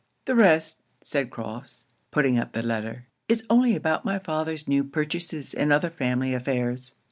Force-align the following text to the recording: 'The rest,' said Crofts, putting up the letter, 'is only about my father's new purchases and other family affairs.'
'The 0.25 0.33
rest,' 0.33 0.81
said 1.01 1.29
Crofts, 1.29 1.85
putting 2.09 2.35
up 2.39 2.53
the 2.53 2.63
letter, 2.63 3.05
'is 3.29 3.45
only 3.51 3.75
about 3.75 4.03
my 4.03 4.17
father's 4.17 4.67
new 4.67 4.83
purchases 4.83 5.53
and 5.53 5.71
other 5.71 5.91
family 5.91 6.33
affairs.' 6.33 6.95